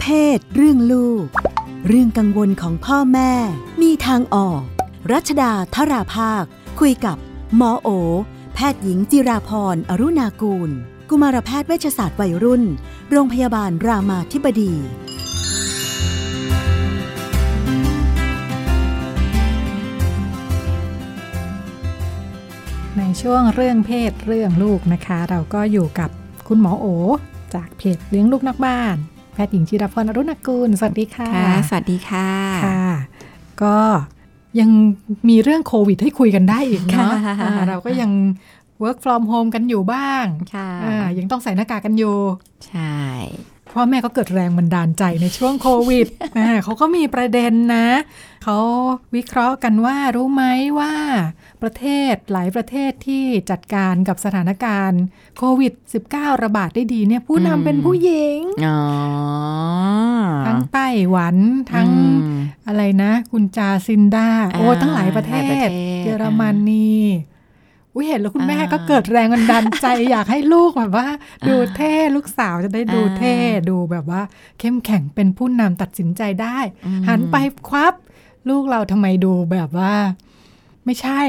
[0.00, 1.26] เพศ เรื่องลูก
[1.88, 3.32] เรื่องกังวลของพ่อแม่
[3.82, 4.62] มีทางออก
[5.12, 6.44] รัชดาธราภาค
[6.80, 7.16] คุยกับ
[7.56, 7.88] หมอโอ
[8.54, 10.70] แพทย์หญิงจิราพรอรุณากูล
[11.10, 12.62] กุมารแพทย์เวชศาสตร์วัยรุ่น
[13.10, 14.72] โรงพยาบาลรามาธิบดี
[22.98, 26.10] ในช่วงเรื่องเพศเรื่องลูกนะคะ เราก็อยู่กับ
[26.48, 26.86] คุณหมอโอ
[27.54, 28.96] จากเพจเลี้ยงลูกนักบ้าน
[29.46, 32.28] ทย์หญิงจิรพรอรุณกุลสวัสดีค่ะค่ะ สวัสดีค่ะ
[32.64, 32.88] ค่ะ
[33.62, 33.76] ก็
[34.60, 34.70] ยัง
[35.28, 38.10] มีเรื่องโควิดให้คุยกันได้อีกเนาะค่ะอ่าเราก็ยัง
[38.82, 40.24] work from home กันอยู่บ้าง
[40.54, 42.16] ค่ะอ่ายังต้องใส่หน้ากากกันอยู่
[42.68, 42.98] ใช่
[43.72, 46.06] พ่อแม่ก็เกิดแรงบันดาลใจในช่วงโควิด
[46.38, 47.86] อ่าเขาก็มีประเด็นนะ
[48.50, 48.66] เขา
[49.16, 50.44] วิเคราะห์กันว่ารู้ไหม
[50.78, 50.94] ว่า
[51.62, 55.02] ประเทศหลายประเทศที่จัดการกับสถานการณ์
[55.38, 55.72] โควิด
[56.08, 58.80] -19 ระบาดได้ดีเนี่ยผู้นำเป็นผู้หญิงอ๋อ
[60.46, 61.36] ทั้งไต้หวัน
[61.72, 61.96] ทั้งอื
[62.34, 62.36] ม
[62.68, 66.92] อะไรนะ คุณจาซินดาโอ้อ่าตั้งหลายประเทหลายประศเทศ เยอรมนี
[67.94, 71.08] อุ้ยเห็นแล้วคุณแม่อ่าก็เกิดแรงบันดาลใจ อยากให้ลูกแบบว่า
[71.48, 74.22] ดูเท่ลูกสาวจะได้ดูเท่อ่าดูแบบว่า
[74.58, 77.38] เข้มแข็งเป็นผู้นำตัดสินใจได้อืมหันไป
[77.70, 77.94] ควับ
[78.48, 79.94] ลูกเราทำไมดูแบบว่า
[80.88, 81.20] ไม่ใช่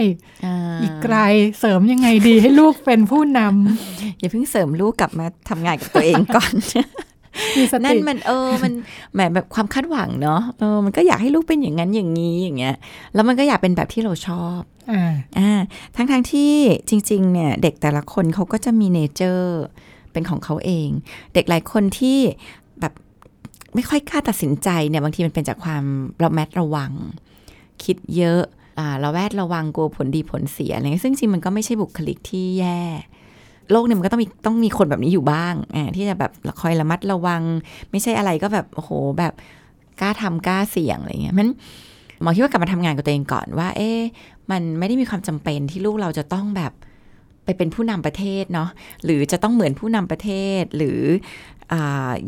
[0.54, 1.18] าอีกไกล
[1.60, 3.40] เสริมยังไงดีให้ลูกเป็นผู้น
[4.20, 8.74] อย่าเพิ่งเสริมลูกกลับมาทำงานกับตัวเองก่อนำมีสนั่ตินมันเออมัน
[9.14, 12.76] แหมแบบความคาดหวังเนาะเออมันก็อยากให้ลูกเป็นอย่างนั้นอย่างนี้อย่างเงี้ย
[13.14, 15.52] แล้วมันก็อยากเป็นแบบที่เราชอบอ่าอ่า
[15.96, 16.54] ทั้งทงๆที่
[16.90, 19.60] จริง ๆ เนี่ย เด็กแต่ละคนเขาก็จะมีเนเจอร์
[20.12, 20.90] เป็นของเขาเอง
[21.34, 22.38] เด็กหลายคนที่แบบ
[23.76, 25.84] ไม่ค่อยกล้าตัดสินใจเนี่ยบางทีมันเป็นจากความ
[26.24, 26.92] ระแมดระวัง
[27.84, 28.42] คิดเยอะ
[28.80, 32.80] อ่าระแวดระวังกลัวผลดีผลเสียอะไรเงี้ยซึ่งจริงมันก็ไม่ใช่บุคลิกที่แย่
[33.72, 36.32] โลกเนี่ยมันก็ต้องมีต้องมีคนแบบนี้อยู่บ้างอ่าที่จะแบบ
[36.62, 37.42] คอยระมัดระวัง
[37.92, 39.34] ไม่ใช่อะไรก็แบบโอ้โหแบบ
[40.02, 41.48] กล้าทำกล้าเสี่ยงอะไรเงี้ยมัน
[42.22, 44.00] หมอคิดว่ากลับมาทำงานกับตัวเองก่อนว่า เอ๊ะ
[44.52, 46.72] มันไม่ได้มีความจำเป็นที่ลูกเราจะต้องแบบ
[47.50, 48.70] ไปเป็นผู้นำประเทศเนาะ
[49.06, 50.30] หรือจะต้องเหมือนผู้นำประเท
[50.62, 51.00] ศหรือ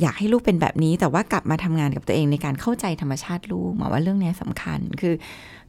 [0.01, 5.13] อยากให้ลูกเป็นแบบนี้แต่ว่ากลับมาทำงานกับตัวเองในการเข้าใจธรรมชาติลูกหมอว่าเรื่องนี้ยสำคัญคือ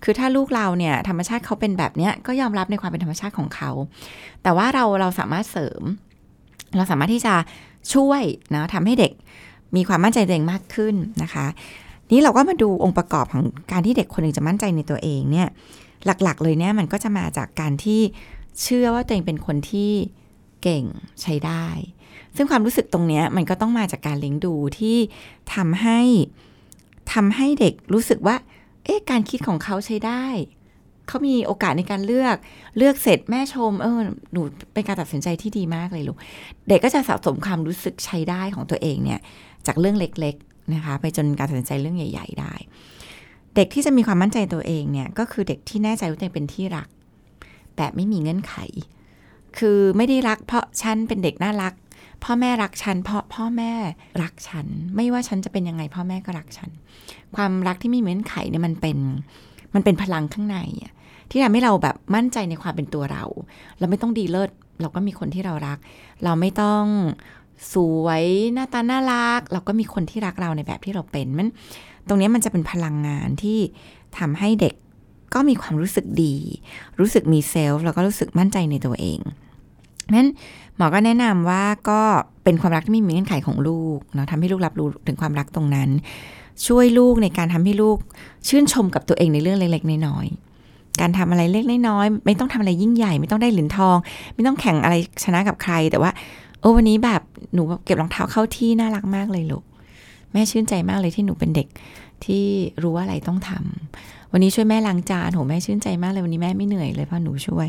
[0.03, 3.71] คือถ้าลูกเราเนี่ยธรรมชาติเขาเป็นแบบเนี้ยก็ยอมรับในความเป็นธรรมชาติของเขา
[4.43, 5.83] แต่ว่าเราเราสามารถเสริม
[6.77, 7.34] เราสามารถที่จะ
[7.95, 8.23] ช่วย
[8.55, 9.13] นะทำให้เด็ก
[9.77, 11.47] มีความมั่นใจตัวเองมากขึ้นนะคะ
[12.13, 13.43] นี้เราก็มาดูองค์ประกอบของ
[13.73, 15.49] การที่เด็กคนหนึ่งจะมั่นใจในตัวเองเนี่ย
[16.07, 18.01] หลักๆ เลยเนี่ยมันก็จะมาจากการที่
[18.61, 19.93] เชื่อว่าตัวเองเป็นคนที่
[20.63, 20.85] เก่ง
[21.23, 21.67] ใช้ได้
[22.37, 24.97] ซึ่งความรู้สึกตรงนี้มันก็ต้องมาจากการเลี้ยงดูที่
[25.55, 26.01] ทำให้
[27.13, 28.37] ทำให้เด็กรู้สึกว่า
[28.85, 30.25] เอ๊ะการคิดของเขาใช้ได้
[31.07, 32.37] เขามีโอกาสในการเลือก
[32.79, 34.01] เลือกเสร็จแม่ชม เออ
[34.33, 34.43] หนู
[34.73, 36.19] เป็นการตัดสินใจที่ดีมากเลยลูก
[36.69, 39.21] เด็กก็จะสะสมความรู้สึกใช้ได้ของตัวเองเนี่ย
[39.67, 42.55] จากเรื่องเล็กๆนะคะ ไปจนการตัดสินใจเรื่องใหญ่ ๆ ได้
[43.57, 46.89] เด็กที่จะมีความมั่นใจตัวเองเนี่ย ก็คือเด็กที่แน่ใจว่าตัวเองเป็นที่รัก
[47.82, 48.54] แบบไม่มีเงื่อนไข
[49.59, 51.75] คือไม่ได้รักเพราะฉันเป็นเด็กน่ารัก
[52.25, 53.72] พ่อแม่รักฉัน เพราะพ่อแม่
[54.22, 54.66] รักฉัน
[54.97, 56.71] ไม่ว่าฉันจะเป็นยังไงพ่อแม่ก็รักฉัน
[57.37, 58.98] ความรักที่ไม่มีเงื่อนไขเนี่ยมันเป็น
[59.75, 60.59] มันเป็นพลังข้างใน
[61.31, 63.25] ที่ทำให้เราแบบมั่นใจในความเป็นตัวเรา
[63.78, 64.50] เราไม่ต้องดีเลิศ
[64.81, 65.78] เราก็มีคนที่เรารัก
[66.25, 66.84] เราไม่ต้อง
[67.72, 71.48] สวยหน้าตาน่ารัก เราก็มีคนที่รักเราในแบบที่เราเป็นมัน
[72.09, 73.59] ตรงนี้มันจะเป็นพลังงานที่
[74.19, 74.75] ทำให้เด็ก
[75.34, 76.34] ก็มีความรู้สึกดี
[76.98, 79.19] รู้สึกมีเซลฟ์แล้วก็รู้สึกมั่นใจในตัวเอง
[80.15, 80.28] นั้น
[80.76, 82.00] หมอก็แนะนำว่าก็
[82.44, 85.88] เป็นความรักที่ไม่มีเงื่อนไขของลูกเนาะทำให้ลูกรับรู้ถึงความรักตรงนั้น
[86.66, 87.98] ช่วยลูกในการทำให้ลูก
[88.48, 93.97] ชื่นชมกับตัวเองในเรื่องเล็กๆน้อยๆการทำอะไรเล็กๆน้อยๆไม่ต้องทำอะไรยิ่งใหญ่ ไม่ต้องได้เหรียญทอง
[94.34, 94.94] ไม่ต้องแข่งอะไร
[95.25, 96.10] ชนะกับใคร แต่ว่า
[96.60, 97.22] โอ้วันนี้แบบ
[97.54, 99.65] หนูเก็บรองเท้าเข้าที่น่ารักมากเลยลูก
[100.32, 101.69] แม่ชื่นใจมากเลยที่หนูเป็นเด็ก
[102.25, 102.44] ที่
[102.82, 107.66] รู้ว่าอะไรต้องทำ วันนี้ช่วยแม่ล้างจานโหแม่ชื่นใจมากเลยวันนี้แม่ไม่เหนื่อยเลยเพราะหนูช่วย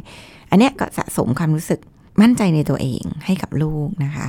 [0.52, 1.80] อันเนี้ยก็สะสมความรู้สึก
[2.22, 4.28] มั่นใจในตัวเองให้กับลูกนะคะ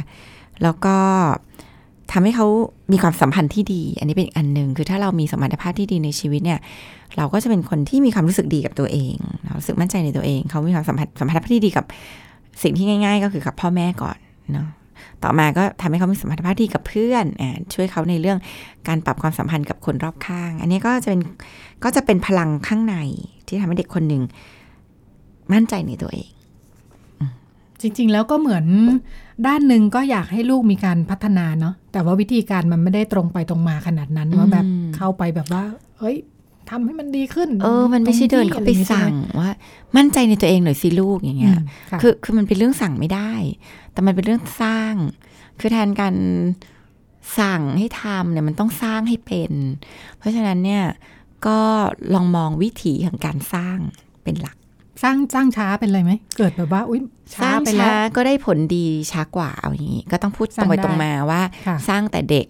[0.63, 0.97] แล้วก็
[2.13, 2.47] ทำให้เขา
[2.93, 6.61] มีความสัมพันธ์ที่ดี อันนี้เป็นอีกอันหนึ่งคือถ้าเรามีสมรรถภาพที่ดีในชีวิตเนี่ย
[7.17, 9.15] เราก็จะเป็นคนที่มีความรู้สึกดีกับตัวเอง
[9.45, 11.85] เรารู้สึกมั่นใจในตัวเอง เขามีความสัมพันธ์สัมพันธภาพที่ดีกับ
[12.63, 14.17] สิ่งที่ง่าย ๆ ก็คือกับพ่อแม่ก่อน
[14.53, 14.69] เนาะ
[15.23, 17.43] ต่อมาก็ทำให้เขามีสัมพันธภาพที่ดีกับเพื่อนอ
[17.75, 18.39] ช่วยเขาในเรื่อง
[18.89, 21.21] การปรับความสัมพันธ์กับคนรอบข้าง อันนี้ก็จะเป็น
[21.85, 22.97] ก็จะเป็นพลังข้างใน
[23.47, 24.23] ที่ทำให้เด็กคนหนึ่ง
[25.53, 26.29] มั่นใจในตัวเอง
[27.81, 28.65] จริง ๆ แล้วก็เหมือน
[29.47, 34.67] ด้านหนึ่งก็อยากให้ลูกมีการพัฒนาเนาะแต่ว่าวิธีการมันไม่ได้ตรงไปตรงมาขนาดนั้นว่าแบบ
[34.97, 35.65] เข้าไปแบบว่า
[35.99, 36.17] เฮ้ย
[36.71, 39.51] ทำให้มันดีขึ้น เออ มันไม่ใช่เดินเข้าไปสั่งว่า
[39.97, 43.33] มั่นใจในตัวเองหน่อยสิลูกอย่างอืเงี้ยมค่ะคือคือมันเป็นเรื่องสั่งไม่ได้
[43.93, 44.95] แต่มันเป็นเรื่องสร้าง
[45.61, 46.15] คือแทนการ
[47.39, 49.53] สั่งให้ทำเนี่ยมันต้องสร้างให้เป็น
[50.19, 50.85] เพราะฉะนั้นเนี่ย
[51.47, 51.61] ก็
[52.15, 53.79] ลองมองวิถีของการสร้าง
[54.25, 54.57] เป็นหลัก
[55.03, 57.01] สร้างสร้างช้าเป็นไรไหมเกิดแบบว่าอุ้ย
[57.33, 62.47] สช้าร้างไปแล้ช้าวก็ได้ผลดีช้ากว่าเอาอย่างนี้ ก็ต้องพูดสตรร้างงไปได้ตรงมาว่าค่ะสร้างแต่เด็ก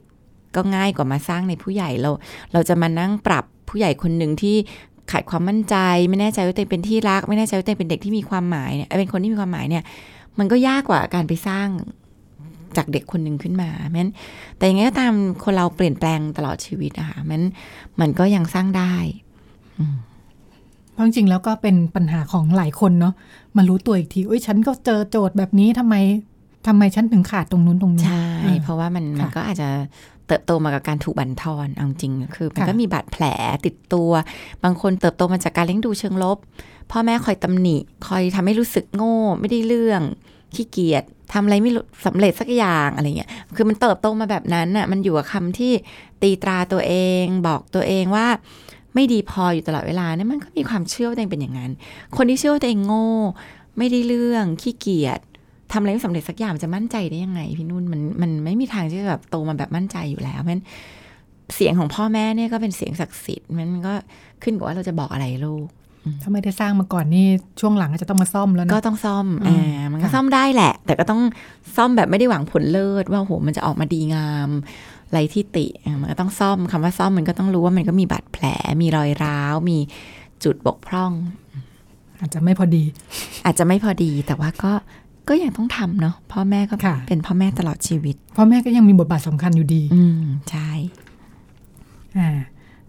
[0.57, 2.11] ก็ง่ายกว่ามาสร้างในผู้ใหญ่เรา
[2.53, 4.57] เราจะมานั่งปรับ ผู้ใหญ่คนหนึ่งที่
[5.11, 5.77] ขาดความมั่นใจ
[6.09, 9.83] ไม่แน่ใจว่าตัวเองเป็นที่รัก ไม่แน่ใจว่าตัวเองเป็นเด็กที่มีความหมายเนี่ยเอ้ยเป็นคนที่มีความหมายเนี่ย
[10.39, 11.69] มันก็ยากกว่าการไปสร้าง
[12.77, 14.09] จากเด็กคนหนึ่งขึ้นมาแม้น
[14.57, 15.13] แต่ยังไงก็ตาม
[15.45, 17.43] คนเราเปลี่ยนแปลงตลอดชีวิตนะคะมัน
[18.01, 18.95] มันก็ยังสร้างได้
[20.93, 23.15] เพราะจริงๆแล้วก็เป็นปัญหาของหลายคนเนาะ
[23.57, 25.95] มารู้ตัวอีกทีอุ้ยฉันก็เจอโจทย์แบบนี้ทำไม
[26.67, 29.69] ทำไมฉันถึงขาดตรงนู้นตรงนี้ใช่อ่าเพราะว่ามันค่ะมันก็อาจจะ
[30.27, 33.25] เติบโตมากับการถูกบั่นทอนเอาจริงๆคือมันค่ะก็มีบาดแผล
[33.67, 34.11] ติดตัว
[34.65, 36.39] บางคนเติบโตมาจากการเลี้ยงดูเชิงลบ
[36.91, 37.77] พ่อแม่คอยตำหนิ
[38.07, 40.03] คอยทำให้รู้สึกโง่ ไม่ได้เรื่อง
[40.55, 45.73] ขี้เกียจทำอะไรไม่รู้สำเร็จสักอย่างอะไรเงี้ย คือมันเติบโตมาแบบนั้นน่ะ มันอยู่กับคำที่
[46.23, 48.27] ตีตราตัวเอง บอกตัวเองว่า
[48.95, 51.71] ไม่ดีพออยู่ตลอดเวลาเนี่ยมันก็มีความเชื่อว่าตัวเองเป็นอย่างนั้น
[52.17, 53.09] คนที่เชื่อว่าตัวเองโง่
[53.79, 55.21] ไม่ได้เรื่องขี้เกียจ
[55.73, 60.65] ทำอะไรไม่สำเร็จสักอย่างมันจะมั่นใจได้ยังไงพี่นุ่นมันมันไม่มีทางที่จะแบบโตมาแบบมั่นใจอยู่แล้วเพราะฉะนั้น
[61.55, 63.95] เสียงของพ่อแม่เนี่ยก็เป็นเสียงศักดิ์สิทธิ์มันก็
[64.43, 65.67] ขึ้นกับว่าเราจะบอกอะไรลูก
[66.23, 67.27] ถ้าไม่ได้สร้างมาก่อนนี่
[67.61, 71.21] ช่วงหลังอาจจะต้องมาซ่อมแล้วก็นะต้องซ่อมอืมอ่ามันก็ค่ะซ่อมได้แหละ แต่ก็ต้อง
[71.77, 74.51] ซ่อมแบบไม่ได้หวังผลเลิศว่าโหมันจะออกมาดีงาม
[75.13, 78.45] ไรที่ติอ่ามันก็ต้องซ่อมคำว่าซ่อมมันก็ต้องรู้ว่ามันก็มีบาดแผล
[78.83, 79.79] มีรอยร้าว มี
[80.45, 81.13] จุดบกพร่อง
[82.21, 82.85] อาจจะไม่พอดี
[83.45, 84.73] อาจจะไม่พอดีแต่ว่าก็
[85.29, 90.71] ก็ยังต้องทำเนาะพ่อแม่ก็ค่ะเป็นพ่อแม่ตลอดชีวิต พ่อแม่ก็ยังมีบทบาทสำคัญอยู่ดี อืมใช่
[92.19, 92.29] อ่า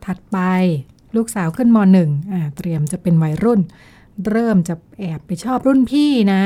[0.06, 0.38] ถัดไป
[1.16, 3.62] ลูกสาวขึ้นมหนึ่งอ่าเตรียมจะเป็นวัยรุ่น
[4.30, 6.44] เริ่มจะแอบไปชอบรุ่นพี่นะ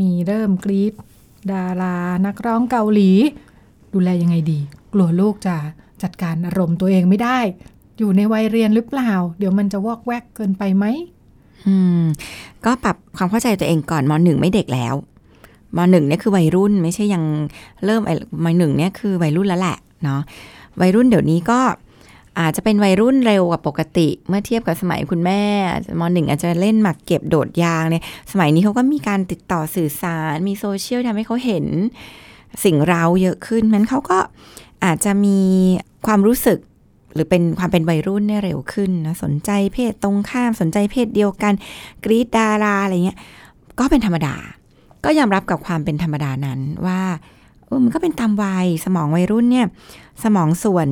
[0.00, 0.92] มีเริ่มกรีด
[1.52, 1.96] ดารา
[2.26, 3.10] นักร้องเกาหลี
[3.92, 4.58] ดูแลยังไงดี
[4.92, 5.56] กลัวลูกจะ
[6.02, 7.38] จัดการอารมณ์ตัวเองไม่ได้
[7.98, 10.84] อยู่ในวัยเรียนหรือเปล่า เดี๋ยวมันจะวอกแวกเกินไปไหม
[11.66, 12.02] อืม
[12.64, 14.94] ก็ปรับความเข้าใจตัวเองก่อนมหนึ่งไม่เด็กแล้ว
[15.78, 17.22] มหนึ่งเนี่ยคือวัยรุ่นไม่ใช่ยัง
[17.84, 20.20] เริ่มไอ้มหนึ่งเนี่ยคือวัยรุ่นแล้วแหละเนาะ
[20.80, 21.60] วัยรุ่นเดี๋ยวนี้ก็
[22.40, 25.42] อาจจะเป็นวัยรุ่นเร็วกว่าปกติ เมื่อเทียบกับสมัยคุณแม่
[26.00, 31.66] มหนึ่งอาจจะเล่นหมากเก็บโดดยางเนี่ยสมัยนี้เขาก็มีการติดต่อสื่อสารมีโซเชียลทำให้เขาเห็น
[32.64, 34.18] สิ่งเราเยอะขึ้นมันเขาก็
[34.84, 35.38] อาจจะมี
[36.06, 36.58] ความรู้สึก
[37.14, 41.54] หรือเป็นความเป็นวัยรุ่นเนี่ยเร็วขึ้นนะสนใจเพศตรงข้ามสนใจเพศเดียวกัน
[42.04, 43.18] กรี๊ดดาราอะไรเงี้ย
[43.78, 44.34] ก็เป็นธรรมดา
[45.04, 47.00] ก็ยอมรับกับความเป็นธรรมดานั้นว่า
[47.66, 49.66] เออมันก็เป็นตามวัยสมองวัยรุ่นเนี่ย
[50.24, 50.88] สมองส่วน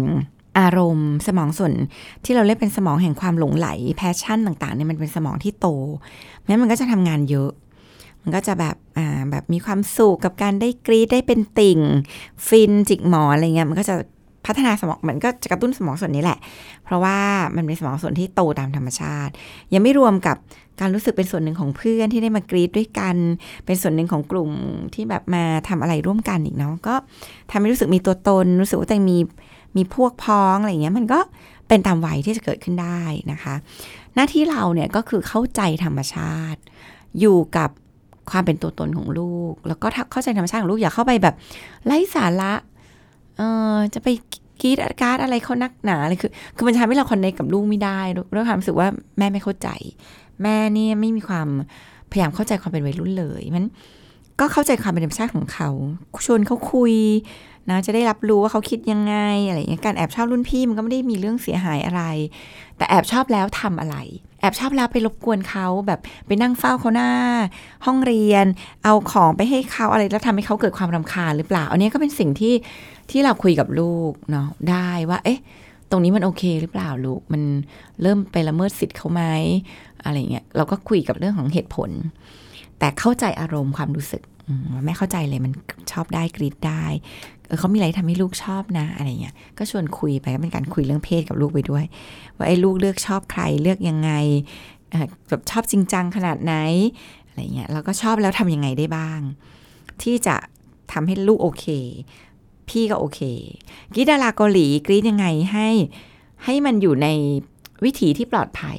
[0.58, 1.72] อารมณ์ สมองส่วน
[2.24, 5.66] ที่เราเรียกเป็นสมองแห่งความหลงใหล passion ต่างๆเนี่ยมันเป็นสมองที่โต
[6.46, 7.50] งั้นมันก็จะทำงานเยอะ
[8.22, 11.78] มันก็จะแบบอ่าแบบมีความสุขกับการได้กรี๊ดได้เป็นติ่ง
[12.48, 13.94] ฟินจิกหมอนอะไรเงี้ยมันก็จะ
[14.46, 16.38] พัฒนาสมองมันก็จะกระตุ้นสมองส่วนนี้แหละ
[16.84, 17.18] เพราะว่า
[17.56, 19.32] มันเป็นสมองส่วนที่โตตามธรรมชาติ
[19.72, 20.36] ยังไม่รวมกับ
[20.80, 23.16] การรู้สึกเป็นส่วนหนึ่งของเพื่อนที่ได้มากรีดด้วยกัน
[23.66, 24.50] เป็นส่วนหนึ่งของกลุ่ม
[24.94, 26.94] ที่แบบมาทำอะไรร่วมกันอีกเนาะก็
[27.50, 29.18] ทำให้รู้สึกมีตัวตน รู้สึกว่าตัวเองมี
[29.76, 31.20] มีพวกพ้องอะไรเงี้ยมันก็
[31.68, 33.02] เป็นตามวัยที่จะเกิดขึ้นได้
[33.32, 33.54] นะคะ
[34.14, 36.60] หน้าที่เราเนี่ยก็คือเข้าใจธรรมชาติ
[37.20, 37.70] อยู่กับ
[38.30, 41.34] ความเป็นตัวตนของลูก แล้วก็เข้าใจธรรมชาติของลูกอย่าเข้าไปแบบ
[41.86, 42.52] ไร้สาระ
[43.36, 43.42] เอ
[43.74, 44.08] อจะไป
[44.62, 48.00] กรีดอาการดอะไรเขานักหนาอะไรคือ คือมันทำให้เราคอนเนคกับลูกไม่ได้
[48.34, 49.68] ด้วยความรู้สึกว่าแม่ไม่เข้าใจ
[50.42, 51.48] แม่เนี่ยไม่มีความ
[52.10, 53.64] พยายามเข้าใจความเป็นวัยรุ่นเลยมัน
[54.40, 55.68] ก็เข้าใจความเป็นธรรมชาติของเขา
[56.26, 56.94] ชวนเขาคุย
[57.70, 59.14] นะจะได้รับรู้ว่าเขาคิดยังไง
[59.48, 62.02] อะไรอย่างเงี้ยการแอบชอบรุ่นพี่มันก็ไม่ได้มีเรื่องเสียหายอะไร
[62.76, 63.96] แต่แอบชอบแล้วทำอะไร
[64.42, 67.10] แอบชอบแล้วไปรบกวนเขาแบบไปนั่งเฝ้าเขาหน้า
[67.86, 68.46] ห้องเรียน
[68.84, 72.54] เอาของไปให้เขาอะไรแล้วทำให้เขาเกิดความรำคาญหรือเปล่า อันนี้ก็เป็นสิ่งที่
[73.10, 75.40] ที่เราคุยกับลูกเนาะได้ว่า เอ๊ะ
[75.90, 77.42] ตรงนี้มันโอเคหรือเปล่าลูกมัน
[78.02, 79.22] เริ่มไปละเมิดสิทธิ์เขาไหม
[80.04, 81.90] อะไรเงี้ยเราก็คุยกับเรื่องของเหตุผล
[82.78, 85.52] แต่เข้าใจอารมณ์ความรู้สึก อืมแม่เข้าใจเลยมัน
[85.92, 86.84] ชอบได้กรีดได้
[87.46, 91.84] เออเขามีอะไรทำให้ลูกชอบนะอะไรเงี้ยก็ชวนคุยไปก็เป็นการคุยเรื่องเพศกับลูกไปด้วย
[92.36, 94.10] ว่าไอ้ลูกเลือกชอบใครเลือกยังไง
[94.90, 96.54] เอ่อแบบชอบจริงจังขนาดไหน
[97.28, 99.20] อะไรเงี้ยแล้วก็ชอบแล้วทำยังไงได้บ้าง
[100.02, 100.36] ที่จะ
[100.92, 101.66] ทำให้ลูกโอเค
[102.68, 103.20] พี่ก็โอเค
[103.94, 105.68] กรีดดาราเกาหลีกรีดยังไงให้
[106.44, 107.08] ให้มันอยู่ใน
[107.84, 108.78] วิถีที่ปลอดภัย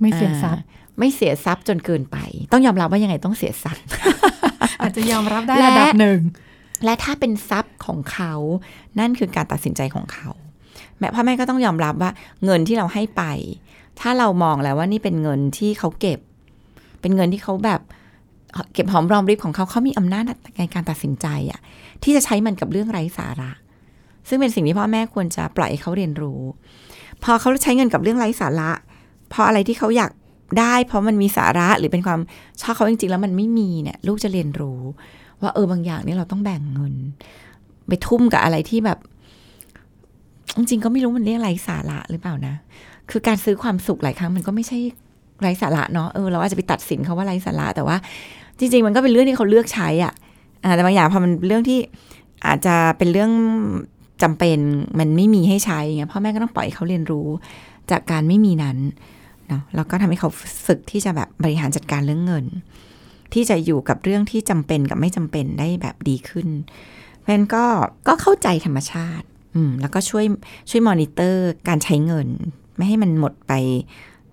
[0.00, 2.18] ไม่เสียทรัพย์อ่าไม่เสียทรัพย์จนเกินไป
[2.52, 3.82] ต้องยอมรับว่ายังไงต้องเสียทรัพย์
[4.82, 6.20] อาจจะยอมรับได้และระดับหนึ่ง
[6.84, 8.32] และถ้าเป็นทรัพย์ของเขา
[8.98, 10.30] นั่นคือการตัดสินใจของเขา
[10.98, 12.10] แม่พ่อแม่ก็ต้องยอมรับว่า
[12.44, 13.22] เงินที่เราให้ไป
[14.00, 16.18] ถ้าเรามองแล้วว่านี่เป็นเงินที่เขาเก็บ
[17.00, 17.80] เป็นเงินที่เขาแบบ
[18.72, 20.24] เก็บหอมรอมริบของเขาเขามีอำนาจ
[20.58, 21.60] ในการตัดสินใจอะ
[22.02, 23.50] ที่จะใช้มันกับเรื่องไร้สาระ
[24.28, 26.40] ซึ่งเป็นสิ่งที่พ่อแม่ควรจะปล่อยให้เขาเรียนรู้
[27.22, 28.70] พอเขาใช้เงินกับเรื่องไร้สาระ
[29.32, 30.10] พออะไรที่เขาอยาก
[30.58, 32.20] ได้ เพราะมันมีสาระหรือเป็นความ
[32.60, 34.80] ชอบเขาจริงๆ แล้วมันไม่มีเนี่ย ลูกจะเรียนรู้
[35.42, 36.94] ว่าเออบางอย่างนี่เราต้องแบ่งเงิน
[37.88, 38.98] ไปทุ่มกับอะไรที่แบบ
[40.56, 42.54] จริงๆก็ไม่รู้มันเรียกไรสาระหรือเปล่านะ
[43.10, 44.78] คือการซื้อความสุขหลายครั้งมันก็ไม่ใช่
[45.40, 47.96] ไรสาระเนาะเออเราอาจจะไปตัดสินเขาว่าไรสาระ แต่ว่า
[48.58, 50.12] จริง ๆ มันก็เป็นเรื่องที่เขาเลือกใช้อะ
[50.64, 51.78] อ่าแต่บางอย่างพอมันเรื่องที่
[52.46, 53.32] อาจจะเป็นเรื่อง
[54.22, 54.58] จำเป็น
[54.98, 57.26] มันไม่มีให้ใช้เงี้ยพ่อแม่ก็ต้องปล่อยเขาเรียนรู้
[57.90, 58.76] จากการไม่มีนั้น
[59.50, 60.30] เนาะแล้วก็ทำให้เขา
[60.66, 62.46] ฝึกที่จะแบบบริหารจัดการเรื่องเงิน
[63.32, 66.48] ที่จะอยู่กับเรื่องที่จำเป็นกับไม่จำเป็นได้แบบดีขึ้น
[67.20, 67.64] เพราะนั้นก็
[68.08, 70.24] ก็เข้าใจธรรมชาติ อืมแล้วก็ช่วย
[70.70, 72.28] ช่วยมอนิเตอร์การใช้เงิน
[72.76, 73.52] ไม่ให้มันหมดไป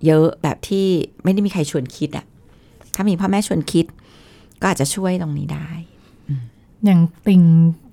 [0.05, 0.85] เยอะแบบที่
[1.23, 2.25] ไม่ได้มีใครชวนคิดอะ
[2.95, 3.85] ถ้ามีพ่อแม่ชวนคิด
[4.61, 5.69] ก็อาจจะช่วยตรงนี้ได้
[6.85, 7.43] อย่างติ่ง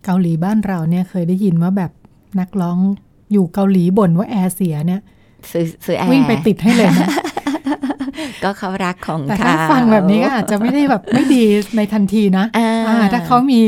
[0.04, 1.92] เกาหลีบ้านเราเนี่ยเคยได้ยินว่าแบบ
[2.40, 2.78] นักร้อง
[3.32, 5.00] อยู่เกาหลีบ่นว่าแอร์เสียเนี่ย
[5.52, 7.08] ซื้อซื้อแอร์วิ่งไปติดให้เลยนะ
[8.44, 11.42] ก็เขารักของแต่เขาถ้าฟังแบบนี้ก็อาจจะไม่ได้แบบไม่ดี
[11.76, 13.62] ในทันทีนะอ่าอ่าถ้าเขามี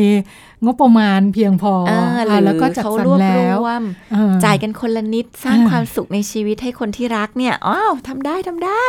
[0.64, 8.86] งบประมาณเพียงพออ่าหรืาอแล้วก็จัดเขาสรรรวบแล้รววมอ่จ่ายกันคนละนิดสร้างอ่าความสุขในชีวิตให้คนที่รักเนี่ยอ้าวทำได้ทำได้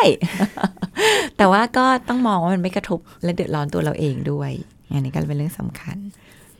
[1.38, 4.52] แต่ว่าก็ต้องมองว่ามันไม่กระทบและเดือดร้อนตัวเราเองด้วย
[4.92, 5.98] อันนี้ก็เป็นเรื่องสำคัญ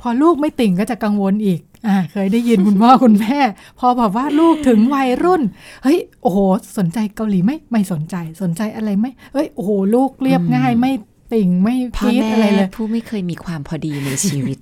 [0.02, 3.40] พอลูกไม่ติ่งก็จะกังวลอีกอ่าเคยได้ยินคุณพ่อคุณแม่
[3.80, 5.42] พอแบบว่าลูกถึงวัยรุ่น
[5.84, 6.38] เฮ้ยโอ้โห
[6.78, 10.92] สนใจเกาหลีไหม่ไม่สนใจสนใจอะไรไหมเฮ้ยโอ้โหลูกเรียบง่ายไม่
[11.34, 14.58] ติ่งไม่พ่อพีดแม่อะไรเลยผู้ไม่เคยมีความพอดีในชีวิต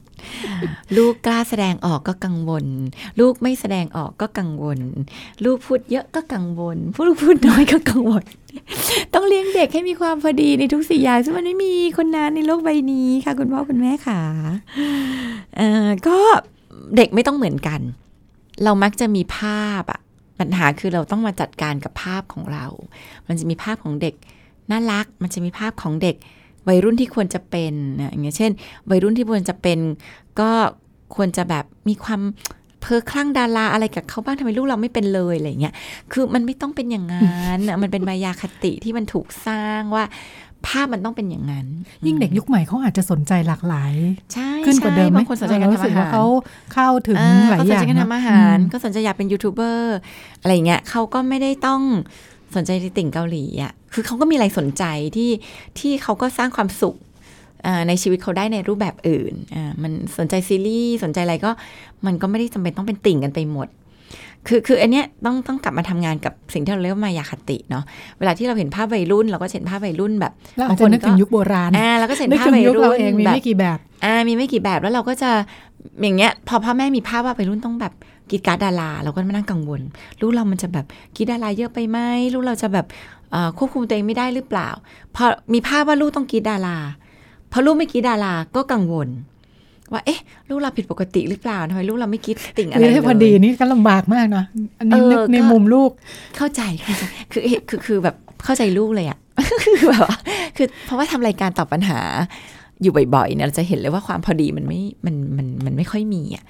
[0.98, 2.66] ลูกกล้าแสดงออกก็กังวล
[3.20, 4.80] ลูกไม่แสดงออกก็กังวล
[5.46, 8.24] ลูกพูดเยอะก็กังวล ผู้ลูกพูดน้อยก็กังวล
[9.14, 14.22] ต้องเลี้ยงเด็กให้มีความพอดีในทุกสิ่งอย่างซึ่งมันไม่มีคนนั้นในโลกใบนี้ค่ะ คุณพ่อคุณแม่ค่ะ
[15.56, 16.18] เอ่อก็
[16.98, 17.80] เด็กไม่ต้องเหมือนกัน
[18.64, 20.00] เรามักจะมีภาพอะ
[20.40, 22.66] ปัญหาคือเราต้องมาจัดการกับภาพของเรา
[23.28, 24.16] มันจะมีภาพของเด็ก
[24.72, 26.16] น่ารัก มันจะมีภาพของเด็ก
[26.68, 28.52] วัยรุ่นที่ควรจะเป็นนะอย่างเงี้ยเช่น
[28.90, 29.80] วัยรุ่นที่ควรจะเป็น
[30.40, 30.52] ก็
[31.16, 32.22] ควรจะแบบมีความ
[32.86, 35.74] เพอคลั่งดาราอะไรกับเขาบ้างทำไมลูกเราไม่เป็นเลยอะไรเงี้ย
[36.12, 40.04] คือมันไม่ต้องเป็นอย่างนั้นน่ะมันเป็นมายาคติที่มันถูกสร้างว่า
[40.68, 41.68] ภาพมันต้องเป็นอย่างนั้น
[42.06, 43.94] ยิ่งเด็กยุคใหม่เขาอาจจะสนใจหลากหลาย
[44.34, 46.26] ใช่ขึ้นกว่าเดิมไหมบางคนสนใจการเรู้ทำสึอาหารว่าเขา
[46.74, 49.98] เข้าถึงอ่หลายเขาอสนย่างใจการนะทำอาหารอืมก็สนใจอยากเป็นยูทูบเบอร์
[50.42, 51.82] อะไรเงี้ยเขาก็ไม่ได้ต้อง
[52.56, 54.84] สนใจในติ่งเกาหลีอะคือเขาก็มีอะไรสนใจ
[55.16, 55.32] ที่
[55.80, 57.15] ที่เขาก็สร้างความสุขอ่า
[57.88, 61.52] ในชีวิตเขาได้ในรูปแบบอื่นอ่ามันสนใจซีรีส์สนใจอะไรก็
[62.06, 63.68] มันก็ไม่ได้จำเป็นต้องเป็นติ่งกันไปหมด
[64.48, 67.84] คือคืออันเนี้ยต้องต้องกลับมาทำงานกับสิ่งที่เราเรียกว่ามายาคติเนาะ
[68.18, 75.32] เวลาที่เราเห็นภาพวัยรุ่นเราก็เห็นภาพวัยรุ่นแบบแล้วอาจจะนึกถึงยุคโบราณอ่าแล้วก็เห็นนึกภาพถึงวัยยุครุ่เรานเองมีแบบไม่กี่แบบอ่ามีไม่กี่แบบแล้วเราก็จะ
[76.02, 77.94] อย่างเงี้ยพอพ่อแม่มีภาพว่าไปรุ่นต้องแบบ
[78.32, 79.82] กรีดการดดาราเราก็มานั่งกังวล
[80.22, 81.98] ลูกเรามันจะแบบกรีดดาราเยอะไปไหม
[82.34, 82.86] ลูกเราจะแบบ
[83.32, 84.70] เอ่อควบคุมตัวเองไม่ได้หรือเปล่า
[85.16, 86.78] พอมีภาพว่าลูกต้องกรีดดารา
[87.58, 89.08] พอลูกไม่กรีดดาราก็กังวล
[89.92, 90.20] ว่าเอ๊ะ
[90.50, 94.46] ลูกเราผิดปกติหรือเปล่าทำไมลูกเราไม่กรีดติ่งอะไรหรือเลให้ยพอดีนี่ก็ลำบากมากเนาะ
[94.80, 95.92] อันนี้เออนึกในก็มุมลูก
[96.38, 99.18] เข้าใจเข้าใจคือคือคือคือแบบเข้าใจลูกเลยอะ
[99.64, 100.18] คือแบบว่า
[100.58, 102.00] คือเพราะว่าทำรายการตอบปัญหา
[102.82, 106.44] อยู่บ่อยๆเนี่ยเราจะเห็นเลยว่าความพอดีมันไม่มันมันมันไม่ค่อยมีอะ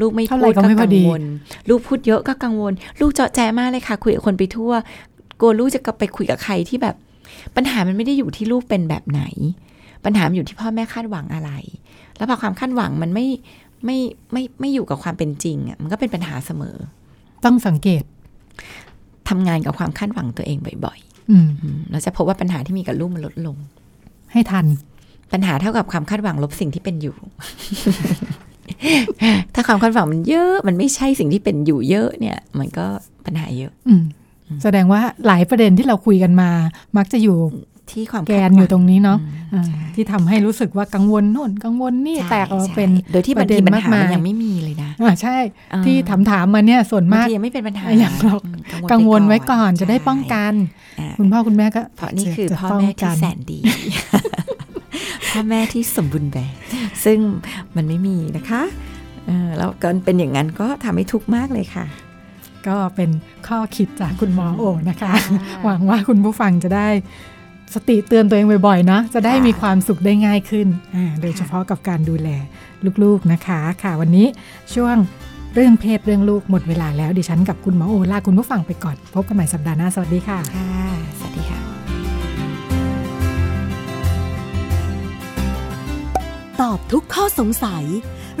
[0.00, 1.22] ลูกไม่เท่าไหพูร่ดก็ก็ไม่พกัองดีวล
[1.68, 4.72] ลูกพูดเยอะก็กังวล ลูกเจาะแจมากเลยค่ะ คุยกับคนไปทั่ว
[5.40, 6.94] กลัวลูกจะกลับไปคุยกับใครที่แบบ
[7.56, 9.22] ปัญหามันไม่ได้อยู่ที่ลูกเป็นแบบไหน
[10.06, 11.50] ปัญหามันอยู่ที่พ่อแม่คาดหวังอะไร
[12.16, 13.26] แล้วพอความคาดหวังมันไม่
[13.84, 13.98] ไม่
[14.32, 16.76] ไม่ไม่อยู่กับความเป็นจริงอะมันก็เป็นปัญหาเสมอ
[17.44, 18.02] ต้องสังเกต
[19.28, 20.98] ทำงานกับความคาดหวังตัวเองบ่อย
[21.30, 23.56] อืมๆอืมเราจะพบว่าปัญหาที่มีกับลูกมันลดลง
[24.32, 24.66] ให้ทัน
[25.32, 27.16] ปัญหาเท่ากับความคาดหวังลบสิ่งที่เป็นอยู่
[29.54, 32.86] ถ้าความคาดหวังมันเยอะมันไม่ใช่สิ่งที่เป็นอยู่เยอะเนี่ย มันก็
[33.26, 34.04] ปัญหาเยอะ อืม
[34.62, 36.50] แสดงว่าหลายประเด็นที่เราคุยกันมา
[36.96, 37.36] มักจะอยู่
[37.90, 39.18] ที่ความแกคาดนหวัอยู่ตรงนี้เนาะ
[39.52, 45.36] อืมอ่าที่ทำให้รู้สึกว่ากังวลโน่นกังวลนี่ใช่แตกออกมาใช่เป็นโดยที่ปบางระเด็ทีนปัญมากหามัมานยยังไม่มีเลยนะอ่าใช่
[45.72, 50.54] อ่าที่ถามถามๆมาเนี่ยส่วนบางมากทียังไม่เป็นปัญหาอย่างเราอืมกังวลไว้ปก่อนจะได้ป้องใช่กัน
[50.98, 53.58] อ่าคุณพ่อคุณแม่ก็เพราะนี่คือจะพ่อป้งแม่กัที่นแสนดี
[55.30, 56.52] พ่อแม่ที่สมบูรณ์แบบ
[57.04, 57.18] ซึ่ง
[57.76, 58.62] มันไม่มีนะคะ
[59.26, 61.86] เออแล้วก็เป็นอย่างนั้นก็ทำให้ทุกข์มากเลยค่ะ
[62.68, 63.10] ก็เป็น
[63.48, 65.12] ข้อคิดจากคุณหมอโอนะคะ
[65.64, 66.88] หวังว่าคุณผู้ฟังจะได้
[67.74, 72.28] สติเตือนตัวเองบ่อยๆเนาะจะได้ค่ะมีความสุขได้ง่ายขึ้นอ่าโดยเฉพาะกับการดูแล
[73.02, 74.26] ลูกๆนะคะ ค่ะวันนี้
[74.74, 74.96] ช่วง
[75.54, 80.86] เรื่องเพศเรื่องลูกหมดเวลาแล้วดิฉันกับคุณหมอโอลาคุณผู้ฟังไปก่อน พบกันใหม่สัปดาห์หน้า สวัสดีค่ะค่ะ
[81.18, 81.60] สวัสดีค่ะ
[86.60, 87.84] ตอบทุกข้อสงสัย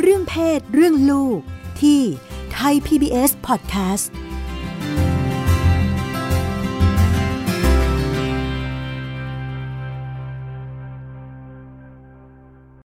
[0.00, 1.38] เรื่องเพศเรื่องลูก
[1.80, 2.00] ที่
[2.52, 4.06] โทไทย PBS Podcast